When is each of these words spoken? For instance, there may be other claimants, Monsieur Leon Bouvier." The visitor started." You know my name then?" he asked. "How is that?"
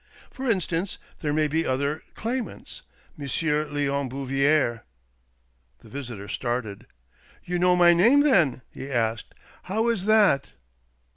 For 0.31 0.49
instance, 0.49 0.97
there 1.19 1.31
may 1.31 1.47
be 1.47 1.63
other 1.63 2.01
claimants, 2.15 2.81
Monsieur 3.17 3.65
Leon 3.65 4.09
Bouvier." 4.09 4.81
The 5.81 5.89
visitor 5.89 6.27
started." 6.27 6.87
You 7.45 7.59
know 7.59 7.75
my 7.75 7.93
name 7.93 8.21
then?" 8.21 8.63
he 8.71 8.89
asked. 8.91 9.35
"How 9.65 9.89
is 9.89 10.05
that?" 10.05 10.53